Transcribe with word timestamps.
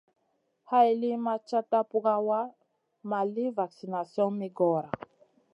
Hay 0.71 0.89
li 1.01 1.11
ma 1.25 1.35
cata 1.49 1.79
pukawa 1.89 2.39
naʼ 2.47 2.55
ma 3.09 3.19
li 3.33 3.45
vaksination 3.57 4.31
mi 4.39 4.47
goora. 4.57 4.89